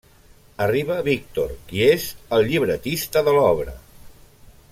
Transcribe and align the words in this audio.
Arriba 0.63 0.95
Víctor, 1.07 1.53
qui 1.67 1.83
és 1.89 2.07
el 2.39 2.49
llibretista 2.49 3.25
de 3.29 3.37
l'obra. 3.39 3.77